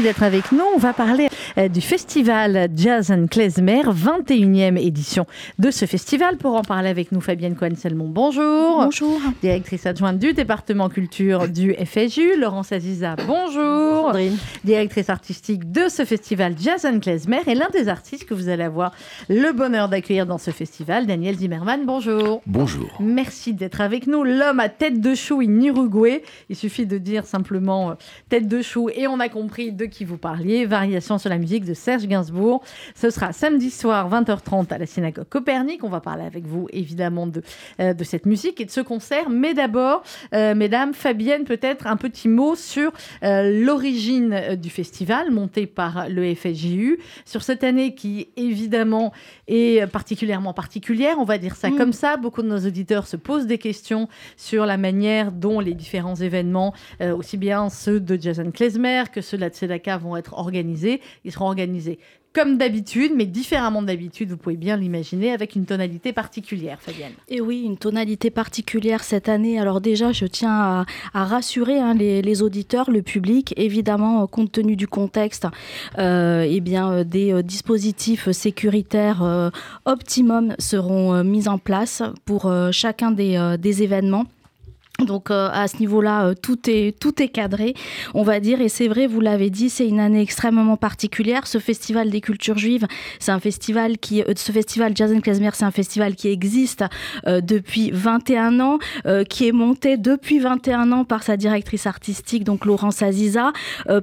[0.00, 0.64] Merci d'être avec nous.
[0.74, 1.28] On va parler
[1.58, 5.26] euh, du festival Jazz and Klezmer, 21e édition
[5.58, 6.38] de ce festival.
[6.38, 8.84] Pour en parler avec nous, Fabienne Cohen-Selmon, bonjour.
[8.84, 9.20] Bonjour.
[9.42, 12.38] Directrice adjointe du département culture du FSU.
[12.38, 14.06] Laurence Aziza, bonjour.
[14.06, 14.38] Sandrine.
[14.64, 17.40] Directrice artistique de ce festival Jazz and Klezmer.
[17.46, 18.92] Et l'un des artistes que vous allez avoir
[19.28, 22.40] le bonheur d'accueillir dans ce festival, Daniel Zimmerman, bonjour.
[22.46, 22.88] Bonjour.
[23.00, 24.24] Merci d'être avec nous.
[24.24, 26.22] L'homme à tête de chou in Uruguay.
[26.48, 27.94] Il suffit de dire simplement euh,
[28.30, 31.64] tête de chou et on a compris de qui vous parliez, Variation sur la musique
[31.64, 32.62] de Serge Gainsbourg.
[32.94, 35.84] Ce sera samedi soir, 20h30 à la synagogue Copernic.
[35.84, 37.42] On va parler avec vous évidemment de,
[37.80, 39.28] euh, de cette musique et de ce concert.
[39.28, 40.02] Mais d'abord,
[40.34, 42.92] euh, mesdames, Fabienne, peut-être un petit mot sur
[43.22, 46.98] euh, l'origine du festival monté par le FSJU.
[47.24, 49.12] Sur cette année qui évidemment
[49.48, 51.76] est particulièrement particulière, on va dire ça mm.
[51.76, 52.16] comme ça.
[52.16, 56.72] Beaucoup de nos auditeurs se posent des questions sur la manière dont les différents événements,
[57.00, 61.00] aussi bien ceux de Jason Klezmer que ceux de la Tzedaka vont être organisés.
[61.24, 61.98] Ils seront organisés
[62.32, 67.12] comme d'habitude, mais différemment d'habitude, vous pouvez bien l'imaginer, avec une tonalité particulière, Fabienne.
[67.28, 69.58] Et oui, une tonalité particulière cette année.
[69.58, 74.86] Alors déjà, je tiens à, rassurer hein, les, auditeurs, le public, évidemment, compte tenu du
[74.86, 75.46] contexte,
[75.98, 79.50] euh, eh bien, euh, des euh, dispositifs sécuritaires euh,
[79.84, 84.26] optimum seront mis en place pour chacun des événements.
[85.04, 87.74] Donc euh, à ce niveau-là, euh, tout est tout est cadré,
[88.14, 88.60] on va dire.
[88.60, 91.46] Et c'est vrai, vous l'avez dit, c'est une année extrêmement particulière.
[91.46, 92.86] Ce festival des cultures juives,
[93.18, 96.84] c'est un festival qui, euh, ce festival Jazz Klezmer, c'est un festival qui existe
[97.26, 98.78] depuis 21 ans,
[99.28, 103.52] qui est monté depuis 21 ans par sa directrice artistique, donc Laurence Aziza,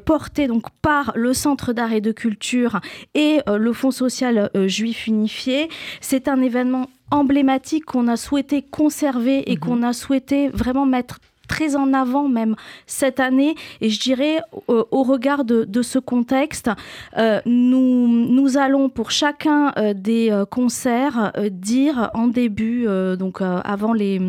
[0.06, 2.80] porté donc par le Centre d'art et de culture
[3.16, 5.70] et le Fonds social juif unifié.
[6.02, 9.60] C'est un événement emblématique qu'on a souhaité conserver et mhm.
[9.60, 13.56] qu'on a souhaité vraiment mettre très en avant même cette année.
[13.82, 16.70] Et je dirais, euh, au regard de, ce contexte,
[17.18, 24.20] euh, nous, nous allons pour chacun euh, des concerts dire en début, donc avant les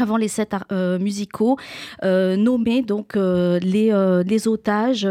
[0.00, 1.56] avant les sets euh, musicaux,
[2.02, 3.92] euh, nommer donc euh, les,
[4.24, 5.08] les otages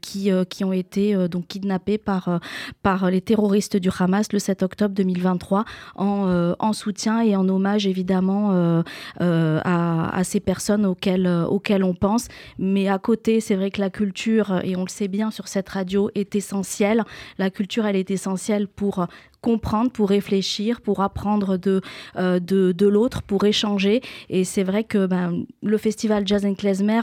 [0.00, 2.40] qui, qui ont été donc kidnappés par,
[2.82, 5.64] par les terroristes du Hamas le 7 octobre 2023
[5.96, 8.82] en, en soutien et en hommage évidemment
[9.20, 12.28] à, à, ces personnes auxquelles, auxquelles on pense.
[12.58, 15.68] Mais à côté, c'est vrai que la culture, et on le sait bien sur cette
[15.68, 17.04] radio, est essentielle.
[17.38, 19.06] La culture, elle est essentielle pour
[19.46, 21.80] comprendre, pour réfléchir, pour apprendre de,
[22.16, 24.00] euh, de, de l'autre, pour échanger.
[24.28, 27.02] Et c'est vrai que ben, le festival Jazz and Klezmer,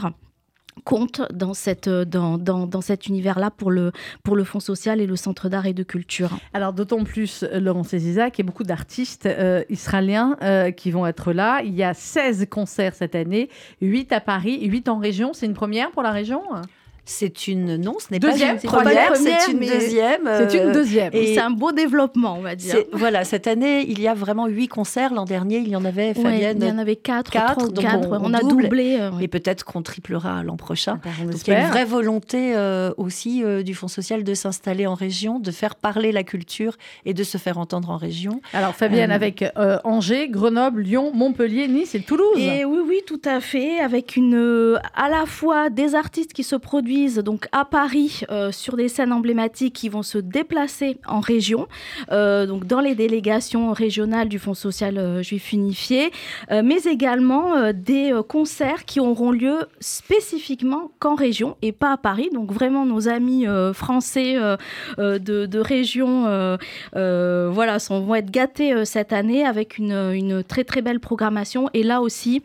[0.84, 3.92] compte dans, cette, dans, dans, dans cet univers-là pour le,
[4.24, 6.36] pour le Fonds social et le Centre d'art et de culture.
[6.52, 11.06] Alors d'autant plus, Laurent Céziza, qu'il y a beaucoup d'artistes euh, israéliens euh, qui vont
[11.06, 11.62] être là.
[11.62, 13.48] Il y a 16 concerts cette année,
[13.80, 15.32] 8 à Paris, 8 en région.
[15.32, 16.42] C'est une première pour la région?
[17.06, 20.22] C'est une non, ce n'est pas une première, c'est une deuxième.
[20.24, 21.10] C'est une deuxième.
[21.12, 22.76] Et c'est un beau développement, on va dire.
[22.92, 25.12] Voilà, cette année, il y a vraiment huit concerts.
[25.12, 26.58] L'an dernier, il y en avait, Fabienne.
[26.60, 28.96] il y en avait quatre, quatre, donc on, a doublé.
[29.00, 31.00] Euh, et peut-être qu'on triplera l'an prochain.
[31.04, 34.86] Ben, il y a une vraie volonté euh, aussi euh, du Fonds social de s'installer
[34.86, 38.40] en région, de faire parler la culture et de se faire entendre en région.
[38.54, 39.44] Alors Fabienne, avec
[39.84, 42.38] Angers, Grenoble, Lyon, Montpellier, Nice et Toulouse.
[42.38, 46.56] Et oui, oui, tout à fait, avec une à la fois des artistes qui se
[46.56, 51.66] produisent donc à Paris euh, sur des scènes emblématiques qui vont se déplacer en région,
[52.12, 56.10] euh, donc dans les délégations régionales du Fonds social euh, juif unifié,
[56.50, 62.30] mais également des concerts qui auront lieu spécifiquement qu'en région et pas à Paris.
[62.32, 64.36] Donc vraiment nos amis français
[64.98, 66.58] de, région
[66.92, 72.00] voilà, sont, vont être gâtés cette année avec une très très belle programmation et là
[72.00, 72.42] aussi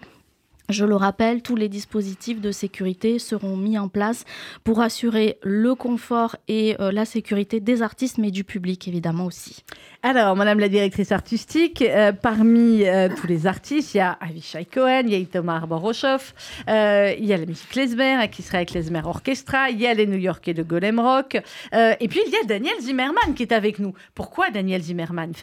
[0.70, 4.26] je le rappelle, tous les dispositifs de sécurité seront mis en place
[4.64, 9.64] pour assurer le confort et euh, la sécurité des artistes, mais du public évidemment aussi.
[10.04, 14.66] Alors, Madame la directrice artistique, euh, parmi euh, tous les artistes, il y a Avishai
[14.66, 16.34] Cohen, il y a Itamar Boroshov,
[16.68, 20.06] il y a la musique Klezmer, qui sera avec Klezmer Orchestra, il y a les
[20.06, 21.36] New Yorkais de Golem Rock,
[21.74, 23.94] et puis il y a Daniel Zimmerman qui est avec nous.
[24.14, 25.34] Pourquoi Daniel Zimmerman,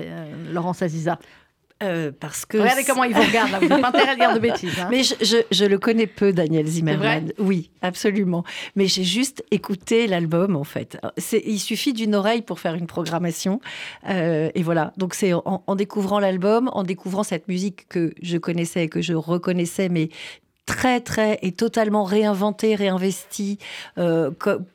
[0.52, 1.18] Laurence Aziza
[1.82, 3.58] Euh, parce que Regardez comment il vous regarde, là.
[3.58, 4.78] vous n'avez pas intérêt à dire de bêtises.
[4.80, 4.88] Hein.
[4.90, 7.32] Mais je, je, je, le connais peu, Daniel Zimmerman.
[7.38, 8.44] Oui, absolument.
[8.76, 10.98] Mais j'ai juste écouté l'album, en fait.
[11.44, 13.60] Il suffit d'une oreille pour faire une programmation.
[14.08, 14.94] Euh, et voilà.
[14.96, 19.12] Donc c'est en, en, découvrant l'album, en découvrant cette musique que je connaissais, que je
[19.12, 20.08] reconnaissais, mais
[20.66, 23.58] très très et totalement réinventé, réinvesti,
[23.98, 24.30] euh,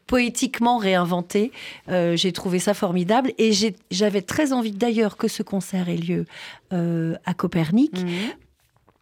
[0.07, 1.51] poétiquement réinventé.
[1.89, 3.51] Euh, j'ai trouvé ça formidable et
[3.91, 6.25] j'avais très envie d'ailleurs que ce concert ait lieu
[6.73, 8.01] euh, à Copernic.
[8.01, 8.07] Mmh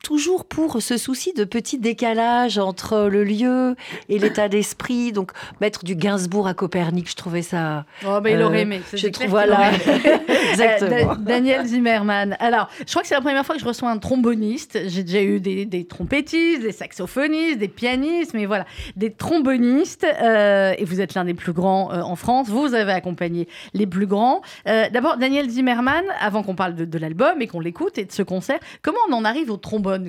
[0.03, 3.75] toujours pour ce souci de petit décalage entre le lieu
[4.07, 5.11] et l'état d'esprit.
[5.11, 5.31] Donc,
[5.61, 7.85] mettre du Gainsbourg à Copernic, je trouvais ça.
[8.05, 8.81] Oh, ben il aurait aimé.
[8.93, 9.71] Je trouve, voilà.
[10.51, 11.15] Exactement.
[11.15, 12.37] Daniel Zimmerman.
[12.39, 14.79] Alors, je crois que c'est la première fois que je reçois un tromboniste.
[14.87, 18.65] J'ai déjà eu des, des, trompettistes, des saxophonistes, des pianistes, mais voilà,
[18.95, 20.05] des trombonistes.
[20.21, 22.47] Euh, et vous êtes l'un des plus grands euh, en France.
[22.47, 24.41] Vous avez accompagné les plus grands.
[24.67, 28.11] Euh, d'abord, Daniel Zimmerman, avant qu'on parle de, de l'album et qu'on l'écoute et de
[28.11, 29.57] ce concert, comment on en arrive au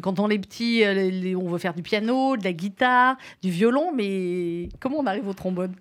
[0.02, 3.92] quand on est petit, euh, on veut faire du piano, de la guitare, du violon,
[3.94, 5.74] mais comment on arrive au trombone?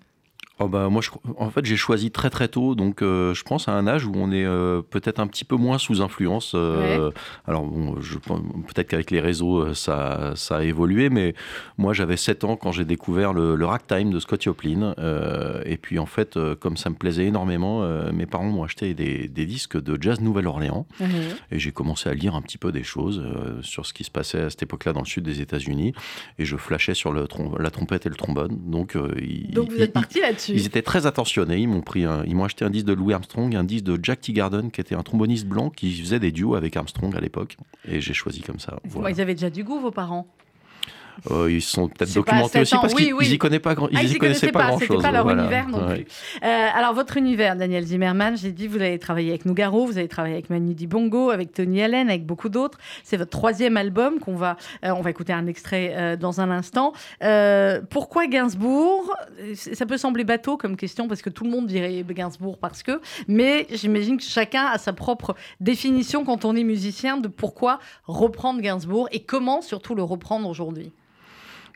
[0.62, 1.08] Oh bah moi, je,
[1.38, 4.12] en fait, j'ai choisi très très tôt, donc euh, je pense à un âge où
[4.14, 6.52] on est euh, peut-être un petit peu moins sous influence.
[6.54, 7.10] Euh,
[7.46, 11.34] alors bon, peut-être qu'avec les réseaux, ça, ça a évolué, mais
[11.78, 14.94] moi j'avais 7 ans quand j'ai découvert le, le, ragtime de Scott Joplin.
[15.64, 19.46] et puis en fait, comme ça me plaisait énormément, mes parents m'ont acheté des, des,
[19.46, 20.86] disques de jazz Nouvelle-Orléans.
[21.00, 21.08] Mhm.
[21.52, 23.24] Et j'ai commencé à lire un petit peu des choses
[23.62, 25.94] sur ce qui se passait à cette époque-là dans le sud des États-Unis.
[26.38, 27.26] Et je flashais sur le
[27.58, 28.58] la trompette et le trombone.
[28.66, 28.98] Donc,
[29.52, 31.58] donc vous êtes parti là-dessus ils étaient très attentionnés.
[31.58, 34.20] Ils m'ont pris, ils m'ont acheté un disque de Louis Armstrong, un disque de Jack
[34.20, 37.56] Teagarden, qui était un tromboniste blanc qui faisait des duos avec Armstrong à l'époque.
[37.86, 38.78] Et j'ai choisi comme ça.
[39.08, 40.26] Ils avaient déjà du goût, vos parents?
[41.30, 44.52] Euh, ils sont peut-être documentés aussi parce qu'ils n'y connaissaient pas, ils, ah, y connaissaient
[44.52, 45.02] pas, grand-chose.
[45.02, 46.06] Pas leur univers non plus.
[46.42, 50.08] Euh, alors votre univers, Daniel Zimmerman, j'ai dit, vous avez travaillé avec Nougaro, vous avez
[50.08, 52.78] travaillé avec Manu Dibongo, avec Tony Allen, avec beaucoup d'autres.
[53.04, 56.92] C'est votre troisième album qu'on va, euh, on va écouter un extrait dans un instant.
[57.90, 59.14] pourquoi Gainsbourg?
[59.54, 63.00] Ça peut sembler bateau comme question parce que tout le monde dirait Gainsbourg parce que,
[63.28, 68.60] mais j'imagine que chacun a sa propre définition quand on est musicien de pourquoi reprendre
[68.60, 70.92] Gainsbourg et comment surtout le reprendre aujourd'hui.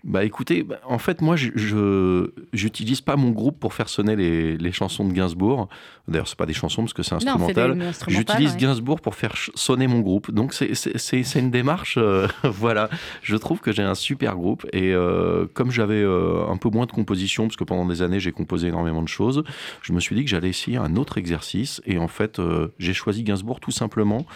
[0.05, 4.59] Bah écoutez, bah, en fait, moi, je n'utilise pas mon groupe pour faire sonner les,
[4.59, 5.69] les chansons de Gainsbourg.
[6.09, 7.79] D'ailleurs, c'est pas des chansons parce que c'est instrumental.
[8.09, 10.31] J'utilise Gainsbourg pour faire sonner mon groupe.
[10.31, 11.97] Donc, c'est une démarche.
[11.97, 12.91] Euh, voilà,
[13.23, 14.67] je trouve que j'ai un super groupe.
[14.75, 18.21] Et euh, comme j'avais euh, un peu moins de composition, parce que pendant des années,
[18.21, 19.43] j'ai composé énormément de choses,
[19.81, 21.81] je me suis dit que j'allais essayer un autre exercice.
[21.87, 22.41] Et en fait,
[22.79, 24.27] j'ai choisi Gainsbourg tout simplement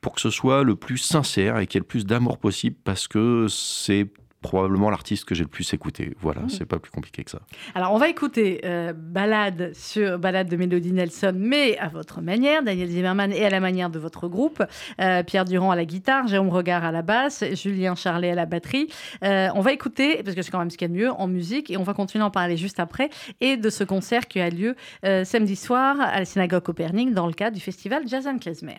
[0.00, 2.76] pour que ce soit le plus sincère et qu'il y ait le plus d'amour possible
[2.82, 4.08] parce que c'est
[4.42, 6.14] probablement l'artiste que j'ai le plus écouté.
[6.20, 6.50] Voilà, mmh.
[6.50, 7.40] c'est pas plus compliqué que ça.
[7.74, 12.62] Alors, on va écouter euh, Balade sur Balade de Mélodie Nelson, mais à votre manière,
[12.62, 14.62] Daniel Zimmerman, et à la manière de votre groupe.
[15.00, 18.46] Euh, Pierre Durand à la guitare, Jérôme Regard à la basse, Julien Charlet à la
[18.46, 18.88] batterie.
[19.24, 21.10] Euh, on va écouter, parce que c'est quand même ce qu'il y a de mieux
[21.10, 23.08] en musique, et on va continuer à en parler juste après,
[23.40, 27.32] et de ce concert qui a lieu samedi soir à la synagogue Copernic dans le
[27.32, 28.78] cadre du festival Jazz Klezmer.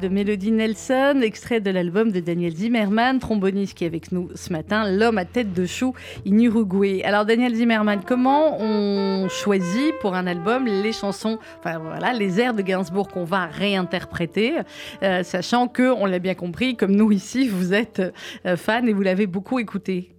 [0.00, 4.52] De Mélodie Nelson, extrait de l'album de Daniel Zimmerman, tromboniste qui est avec nous ce
[4.52, 5.94] matin, L'homme à tête de chou
[6.26, 7.02] in Uruguay.
[7.04, 12.54] Alors Daniel Zimmerman, comment on choisit pour un album les chansons, enfin voilà, les airs
[12.54, 14.54] de Gainsbourg qu'on va réinterpréter,
[15.02, 18.02] euh, sachant que, on l'a bien compris, comme nous ici, vous êtes
[18.46, 20.10] euh, fan et vous l'avez beaucoup écouté?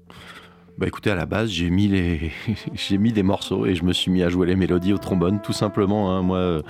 [0.81, 2.31] Bah écoutez, à la base, j'ai mis, les...
[2.73, 5.39] j'ai mis des morceaux et je me suis mis à jouer les mélodies au trombone,
[5.39, 6.11] tout simplement.
[6.11, 6.23] Hein.
[6.23, 6.63] Moi,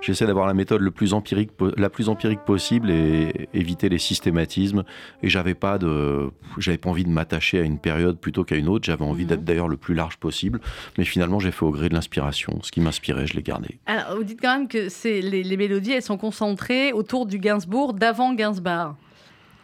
[0.00, 4.84] j'essaie d'avoir la méthode le plus empirique, la plus empirique possible et éviter les systématismes.
[5.22, 8.68] Et j'avais pas de, j'avais pas envie de m'attacher à une période plutôt qu'à une
[8.68, 8.86] autre.
[8.86, 9.44] J'avais envie d'être mhm.
[9.44, 10.60] d'ailleurs le plus large possible.
[10.96, 12.60] Mais finalement, j'ai fait au gré de l'inspiration.
[12.62, 13.78] Ce qui m'inspirait, je l'ai gardé.
[13.84, 17.38] Alors, vous dites quand même que c'est les, les mélodies, elles sont concentrées autour du
[17.38, 18.94] Gainsbourg d'avant Gainsbourg.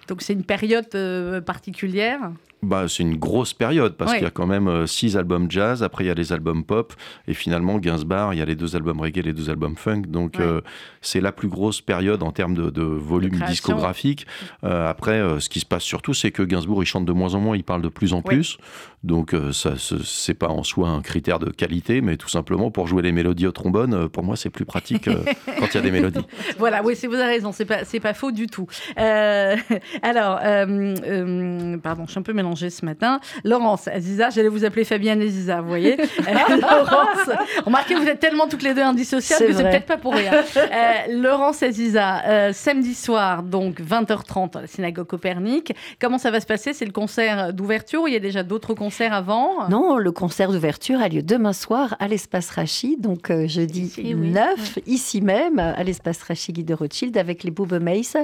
[0.08, 2.30] Donc c'est une période euh, particulière
[2.64, 5.82] bah, c'est une grosse période parce qu'il y a quand même euh, six albums jazz,
[5.82, 6.92] après il y a les albums pop,
[7.28, 10.02] et finalement Gainsbourg, il y a les deux albums reggae, les deux albums funk.
[10.08, 10.60] Donc euh,
[11.00, 14.26] c'est la plus grosse période en termes de, volume discographique.
[14.64, 17.40] Euh, après, ce qui se passe surtout, c'est que Gainsbourg, il chante de moins en
[17.40, 18.58] moins, il parle de plus en plus.
[19.02, 23.02] Donc ça, c'est pas en soi un critère de qualité, mais tout simplement pour jouer
[23.02, 25.04] les mélodies au trombone, pour moi c'est plus pratique
[25.58, 26.24] quand il y a des mélodies.
[26.58, 28.66] Voilà, oui, vous avez raison, c'est pas, pas faux du tout.
[28.96, 33.20] alors, pardon, je suis un peu mélangée ce matin.
[33.44, 35.96] Laurence, Aziza, j'allais vous appeler Fabienne Aziza, vous voyez.
[36.26, 37.30] Euh, Laurence,
[37.66, 40.32] remarquez, vous êtes tellement toutes les deux indissociables que c'est peut-être pas pour rien.
[40.56, 45.74] Euh, Laurence Aziza, euh, samedi soir, donc 20h30 à la synagogue Copernic.
[46.00, 46.72] Comment ça va se passer?
[46.72, 49.68] C'est le concert d'ouverture ou il y a déjà d'autres concerts avant?
[49.68, 55.20] Non, le concert d'ouverture a lieu demain soir à l'espace Rachid, donc jeudi 9, ici
[55.20, 58.16] même, à l'espace Rachid Guy de Rothschild, avec les Mace,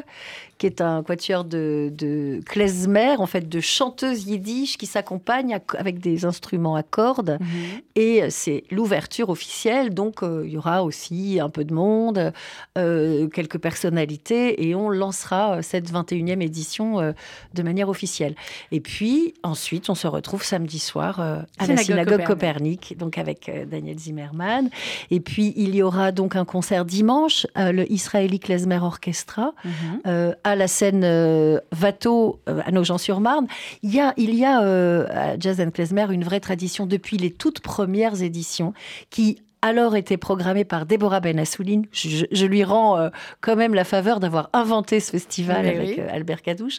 [0.59, 5.99] qui est un quatuor de, de klezmer, en fait, de chanteuses yiddish qui s'accompagne avec
[5.99, 7.39] des instruments à cordes.
[7.41, 7.81] Mhm.
[7.97, 9.93] Et c'est l'ouverture officielle.
[9.95, 12.33] Donc, euh, il y aura aussi un peu de monde,
[12.79, 14.67] euh, quelques personnalités.
[14.67, 17.15] Et on lancera euh, cette 21e édition
[17.55, 18.35] de manière officielle.
[18.73, 23.99] Et puis, ensuite, on se retrouve samedi soir à la synagogue Copernic, donc avec Daniel
[23.99, 24.71] Zimmerman.
[25.11, 30.35] Et puis, il y aura donc un concert dimanche, le Israeli Klezmer Orchestra, mhm.
[30.45, 33.47] à la scène Vato à Nogent-sur-Marne.
[33.83, 37.17] Il y a il y a euh, à Jazz and Klezmer une vraie tradition depuis
[37.17, 38.73] les toutes premières éditions
[39.11, 41.83] qui alors été programmé par Déborah Benassoulin.
[41.93, 46.43] Je, lui rends euh, quand même la faveur d'avoir inventé ce festival avec euh, Albert
[46.43, 46.79] Kadouche.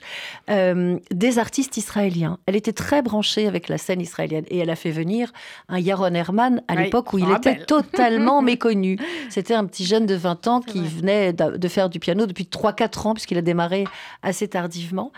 [0.50, 2.40] Euh, des artistes israéliens.
[2.46, 5.32] Elle était très branchée avec la scène israélienne et elle a fait venir
[5.70, 8.98] un Yaron Herman à l'époque où il était totalement méconnu.
[9.30, 13.08] C'était un petit jeune de 20 ans qui venait de faire du piano depuis 3-4
[13.08, 13.86] ans puisqu'il a démarré
[14.24, 15.12] assez tardivement.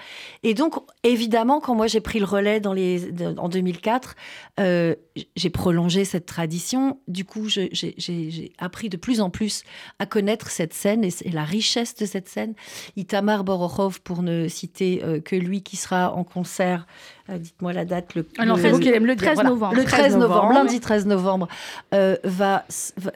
[0.44, 4.16] Et donc, évidemment, quand moi j'ai pris le relais dans les, en 2004,
[4.58, 7.00] j'ai prolongé cette tradition.
[7.08, 9.64] Du coup, j'ai appris de plus en plus
[10.00, 12.54] à connaître cette scène et, la richesse de cette scène.
[12.96, 16.86] Itamar Borokhov, pour ne citer euh, que lui, qui sera en concert,
[17.30, 19.76] euh, dites-moi la date, le, ah le, 13 novembre.
[19.76, 21.48] Le 13 novembre, lundi 13 novembre,
[21.94, 22.66] euh, va,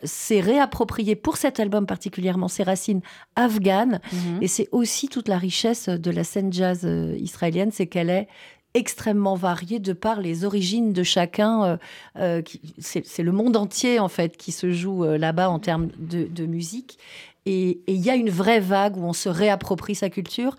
[0.03, 3.01] s'est réapproprié pour cet album particulièrement ses racines
[3.35, 3.99] afghanes.
[4.11, 4.39] Mhm.
[4.41, 6.87] Et c'est aussi toute la richesse de la scène jazz
[7.19, 8.27] israélienne, c'est qu'elle est
[8.73, 11.63] extrêmement varié de par les origines de chacun.
[11.63, 11.77] Euh,
[12.17, 12.41] euh,
[12.79, 16.99] c'est le monde entier, en fait, qui se joue euh, là-bas en termes de musique.
[17.45, 20.57] Et il y a une vraie vague où on se réapproprie sa culture.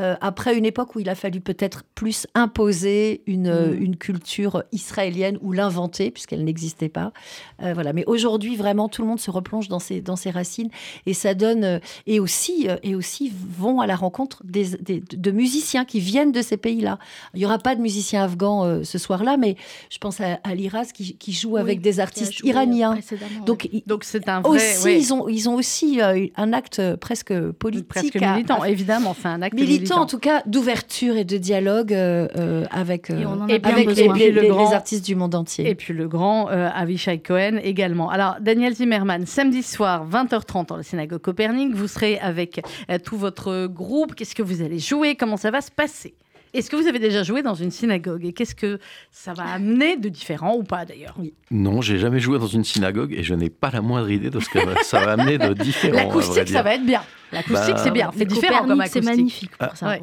[0.00, 3.82] Euh, après une époque où il a fallu peut-être plus imposer une, mm.
[3.82, 7.12] une culture israélienne ou l'inventer, puisqu'elle n'existait pas.
[7.62, 7.92] Euh, voilà.
[7.92, 10.70] Mais aujourd'hui, vraiment, tout le monde se replonge dans ses, dans ses racines
[11.06, 11.64] et ça donne.
[11.64, 16.42] Euh, et, aussi, et aussi vont à la rencontre des, de musiciens qui viennent de
[16.42, 16.98] ces pays-là.
[17.34, 19.56] Il n'y aura pas de musiciens afghans ce soir-là, mais
[19.90, 22.98] je pense à, à Liraz qui, qui joue avec des artistes iraniens.
[23.46, 24.56] Donc, Donc c'est un vrai.
[24.56, 27.88] Aussi, ils, ont, ils ont aussi un acte presque politique.
[27.88, 29.10] Presque militant, évidemment.
[29.10, 33.24] Enfin, un acte militant en tout cas d'ouverture et de dialogue euh, euh, avec, euh,
[33.62, 35.68] avec les, artistes du monde entier.
[35.68, 38.10] Et puis le grand Avishai Cohen également.
[38.10, 42.60] Alors Daniel Zimmerman, samedi soir 20h30 dans la synagogue Copernic, vous serez avec
[43.04, 44.14] tout votre groupe.
[44.14, 45.14] Qu'est-ce que vous allez jouer?
[45.14, 46.14] Comment ça va se passer?
[46.52, 48.78] Est-ce que vous avez déjà joué dans une synagogue et qu'est-ce que
[49.10, 51.14] ça va amener de différent ou pas d'ailleurs?
[51.18, 51.34] Oui.
[51.50, 54.40] Non, j'ai jamais joué dans une synagogue et je n'ai pas la moindre idée de
[54.40, 55.96] ce que ça va amener de différent.
[55.96, 57.02] L'acoustique, ça va être bien.
[57.32, 58.10] L'acoustique, c'est bien.
[58.16, 59.98] C'est différent comme C'est magnifique pour ah, ça.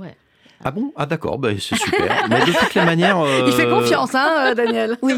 [0.64, 0.92] Ah bon?
[0.96, 2.28] Ah d'accord, bah, c'est super.
[2.30, 3.18] Mais de toutes les manières.
[3.46, 5.14] Il fait euh, confiance, hein, euh, Daniel Oui.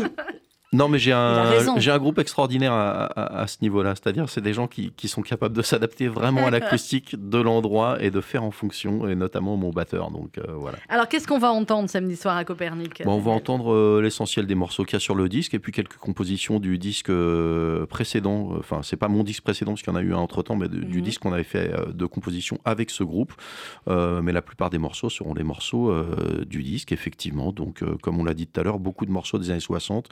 [0.72, 3.96] Non, mais j'ai un, j'ai un groupe extraordinaire à, ce niveau-là.
[3.96, 7.98] C'est-à-dire, c'est des gens qui, qui sont capables de s'adapter vraiment à l'acoustique de l'endroit
[8.02, 10.12] et de faire en fonction, et notamment mon batteur.
[10.12, 10.78] Donc euh, voilà.
[10.88, 14.54] Alors, qu'est-ce qu'on va entendre samedi soir à Copernic On va entendre euh, l'essentiel des
[14.54, 18.52] morceaux qu'il y a sur le disque et puis quelques compositions du disque euh, précédent.
[18.60, 20.56] Enfin, c'est pas mon disque précédent parce qu'il y en a eu un entre temps,
[20.56, 21.02] mais du mhm.
[21.02, 23.34] disque qu'on avait fait de composition avec ce groupe.
[23.88, 25.92] mais la plupart des morceaux seront les morceaux
[26.46, 27.52] du disque, effectivement.
[27.52, 30.10] Donc, comme on l'a dit tout à l'heure, beaucoup de morceaux des années 60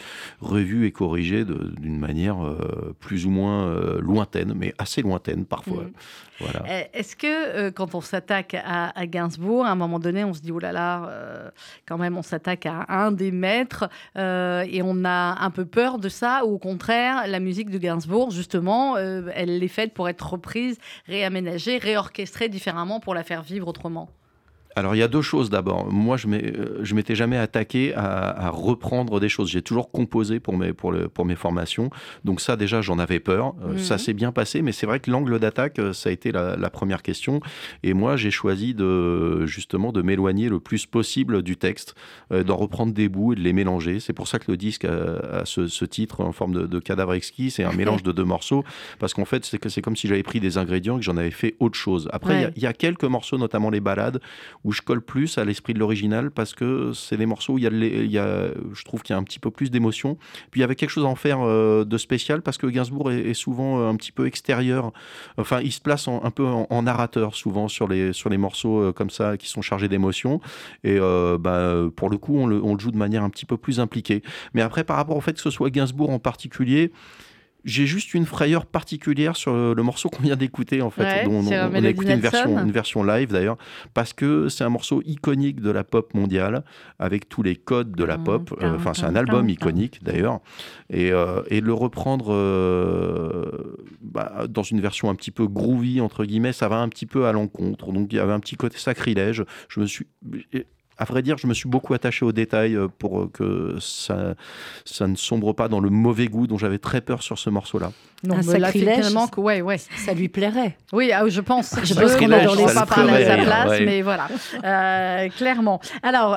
[0.47, 5.83] revu et corrigé d'une manière euh, plus ou moins euh, lointaine, mais assez lointaine parfois.
[5.83, 5.91] Mm.
[6.39, 6.63] Voilà.
[6.67, 10.41] Eh, est-ce que euh, quand on s'attaque à, Gainsbourg, à un moment donné, on se
[10.41, 11.51] dit, oh là là,
[11.87, 16.09] quand même, on s'attaque à un des maîtres et on a un peu peur de
[16.09, 20.77] ça, ou au contraire, la musique de Gainsbourg, justement, elle est faite pour être reprise,
[21.07, 24.09] réaménagée, réorchestrée différemment pour la faire vivre autrement?
[24.77, 25.91] Alors il y a deux choses d'abord.
[25.91, 29.49] Moi, je ne m'étais jamais attaqué à, reprendre des choses.
[29.49, 31.89] J'ai toujours composé pour mes, pour, pour mes formations.
[32.23, 33.55] Donc ça, déjà, j'en avais peur.
[33.63, 33.79] Euh, mhm.
[33.79, 36.69] Ça s'est bien passé, mais c'est vrai que l'angle d'attaque, euh, ça a été la,
[36.69, 37.39] première question.
[37.81, 41.95] Et moi, j'ai choisi de, justement de m'éloigner le plus possible du texte,
[42.31, 43.99] euh, d'en reprendre des bouts et de les mélanger.
[43.99, 47.49] C'est pour ça que le disque a, ce, titre en forme de, cadavre exquis.
[47.49, 48.63] C'est un mélange de deux morceaux,
[48.99, 51.55] parce qu'en fait, c'est comme si j'avais pris des ingrédients et que j'en avais fait
[51.59, 52.07] autre chose.
[52.11, 54.19] Après, il y, y, a quelques morceaux, notamment les balades,
[54.67, 57.63] où je colle plus à l'esprit de l'original parce que c'est des morceaux où il
[57.63, 58.17] y, a, y
[58.73, 60.17] je trouve qu'il y a un petit peu plus d'émotion.
[60.51, 63.09] Puis il y avait quelque chose à en faire euh, de spécial parce que Gainsbourg
[63.13, 64.91] est, souvent euh, un petit peu extérieur.
[65.37, 68.91] Enfin, il se place un peu en, narrateur souvent sur les, sur les morceaux euh,
[68.91, 70.41] comme ça qui sont chargés d'émotion.
[70.83, 73.55] Et bah, pour le coup, on le, on le joue de manière un petit peu
[73.55, 74.21] plus impliquée.
[74.53, 76.91] Mais après, par rapport au fait que ce soit Gainsbourg en particulier,
[77.67, 81.51] j'ai juste une frayeur particulière sur le morceau qu'on vient d'écouter, en fait, dont on,
[81.51, 83.57] a écouté une version, une version live d'ailleurs,
[83.93, 86.63] parce que c'est un morceau iconique de la pop mondiale,
[86.99, 88.57] avec tous les codes de la pop.
[88.61, 90.39] Euh, enfin, c'est un album iconique d'ailleurs.
[90.89, 96.25] Et, euh, et, le reprendre euh, bah, dans une version un petit peu groovy, entre
[96.25, 97.91] guillemets, ça va un petit peu à l'encontre.
[97.91, 99.43] Donc il y avait un petit côté sacrilège.
[99.69, 100.07] Je me suis
[100.97, 104.33] à vrai dire, je me suis beaucoup attaché aux détails euh, pour euh, que ça,
[104.83, 107.91] ça ne sombre pas dans le mauvais goût dont j'avais très peur sur ce morceau-là.
[108.23, 109.77] Non, un sacrilège, que ouais, ouais.
[109.77, 110.75] ça lui plairait.
[110.91, 111.75] Oui, ah, je pense.
[111.83, 114.27] Je pense qu'on n'allait pas parler à sa place, mais voilà,
[114.63, 115.79] euh, clairement.
[116.01, 116.35] Alors,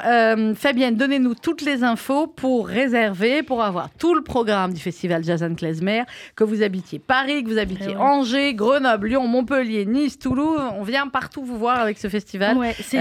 [0.57, 5.43] Fabienne, donnez-nous toutes les infos pour réserver, pour avoir tout le programme du Festival Jazz
[5.57, 6.03] Klezmer,
[6.37, 10.61] que vous habitiez Paris, que vous habitiez eh Angers, Grenoble, Lyon, Montpellier, Nice, Toulouse.
[10.79, 12.59] On vient partout vous voir avec ce festival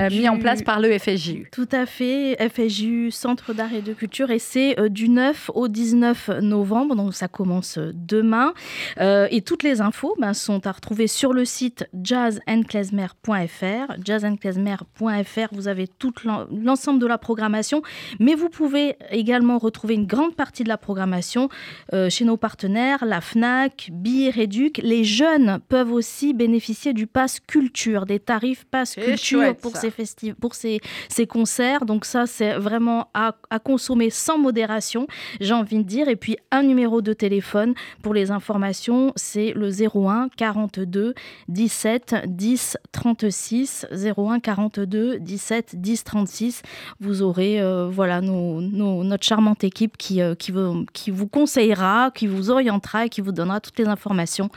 [0.09, 1.48] mis en place par le FSJU.
[1.51, 5.67] Tout à fait, FSJU, Centre d'art et de culture, et c'est euh, du 9 au
[5.67, 8.53] 19 novembre, donc ça commence euh, demain.
[8.99, 13.93] Euh, et toutes les infos ben, sont à retrouver sur le site jazzenclasmer.fr.
[14.03, 16.13] Jazzenclasmer.fr, vous avez tout
[16.51, 17.81] l'ensemble de la programmation,
[18.19, 21.49] mais vous pouvez également retrouver une grande partie de la programmation
[22.09, 24.79] chez nos partenaires, la FNAC, BIR Réduc.
[24.83, 29.91] Les jeunes peuvent aussi bénéficier du pass culture, des tarifs pass culture pour ces,
[30.39, 31.27] pour ces, ces
[31.85, 35.07] donc ça, c'est vraiment à, consommer sans modération,
[35.39, 36.07] j'ai envie de dire.
[36.09, 41.13] Et puis un numéro de téléphone pour les informations, c'est le 01 42
[41.47, 43.87] 17 10 36.
[43.91, 46.61] 01 42 17 10 36.
[46.99, 53.05] Vous aurez euh, voilà notre charmante équipe qui, euh, qui, vous, conseillera, qui vous orientera
[53.05, 54.49] et qui vous donnera toutes les informations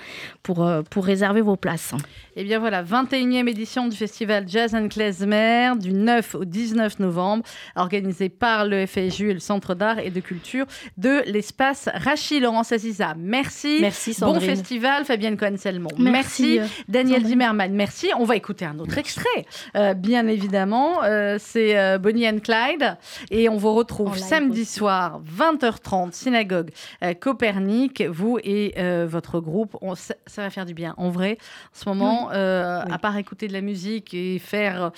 [0.42, 1.94] pour, euh, pour réserver vos places.
[2.34, 6.71] Et eh bien voilà, 21e édition du festival Jazz and Klezmer du 9 au 19
[6.72, 7.44] 19 novembre,
[7.76, 10.64] organisé par le FSU et le Centre d'art et de culture
[10.96, 12.42] de l'espace Rachid.
[12.42, 13.78] Laurence Aziza, merci.
[13.80, 15.90] Merci Bon festival, Fabienne Cohen-Selmont.
[15.98, 16.58] Merci.
[16.58, 18.08] Euh, Daniel Zimmerman, merci.
[18.18, 21.04] On va écouter un autre extrait, euh, bien évidemment.
[21.04, 22.96] Euh, c'est Bonnie and Clyde.
[23.30, 26.70] Et on vous retrouve samedi soir, 20h30, synagogue
[27.20, 28.02] Copernic.
[28.02, 28.74] Vous et
[29.06, 30.94] votre groupe, ça, va faire du bien.
[30.96, 31.38] En vrai,
[31.74, 34.90] en ce moment, à part écouter de la musique et faire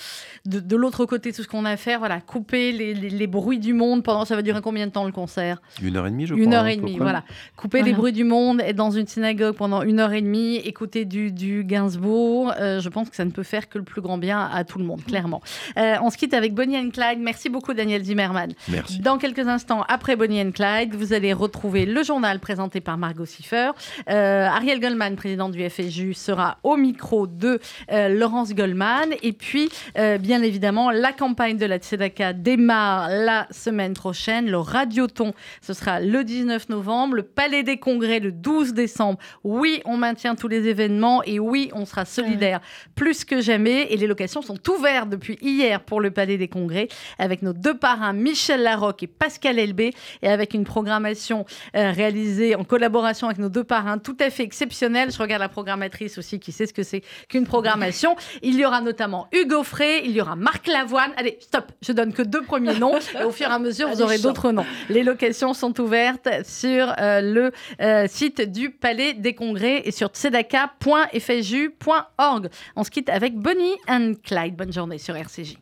[0.45, 3.73] de, de l'autre côté tout ce qu'on a à faire, voilà, couper les, bruits du
[3.73, 4.25] monde pendant.
[4.25, 5.61] Ça va durer combien de temps le concert?
[5.81, 6.43] Une heure et demie, je crois.
[6.43, 7.23] Une heure et demie, voilà.
[7.55, 11.05] Couper les bruits du monde, être dans une synagogue pendant une heure et demie, écouter
[11.05, 12.53] du, du Gainsbourg.
[12.59, 14.79] Euh, je pense que ça ne peut faire que le plus grand bien à tout
[14.79, 15.41] le monde, clairement.
[15.77, 17.19] Euh, on se quitte avec Bonnie and Clyde.
[17.19, 18.53] Merci beaucoup, Daniel Zimmerman.
[18.69, 18.99] Merci.
[18.99, 23.25] Dans quelques instants, après Bonnie and Clyde, vous allez retrouver le journal présenté par Margot
[23.25, 23.71] Siffer.
[24.09, 27.59] Euh, Ariel Goldman, président du FSJU, sera au micro de
[27.91, 29.09] Laurence Goldman.
[29.21, 34.49] Et puis, bien évidemment, la campagne campagne de la Tzedaka démarre la semaine prochaine.
[34.49, 37.17] Le Radioton, ce sera le 19 novembre.
[37.17, 39.19] Le Palais des Congrès, le 12 décembre.
[39.43, 42.61] Oui, on maintient tous les événements et oui, on sera solidaire
[42.95, 43.93] plus que jamais.
[43.93, 46.87] Et les locations sont ouvertes depuis hier pour le Palais des Congrès
[47.19, 52.55] avec nos deux parrains, Michel Larocque et Pascal Elbé, et avec une programmation euh, réalisée
[52.55, 55.11] en collaboration avec nos deux parrains tout à fait exceptionnelle.
[55.11, 58.15] Je regarde la programmatrice aussi qui sait ce que c'est qu'une programmation.
[58.41, 61.11] Il y aura notamment Hugo Frey, il y aura Marc Lavoine.
[61.17, 62.93] Allez, stop, je donne que deux premiers noms.
[63.19, 64.65] Et au fur et à mesure, vous aurez d'autres noms.
[64.89, 70.09] Les locations sont ouvertes sur euh, le euh, site du Palais des Congrès et sur
[70.09, 72.49] tzedaka.fju.org.
[72.75, 74.55] On se quitte avec Bonnie and Clyde.
[74.55, 75.57] Bonne journée sur RCJ.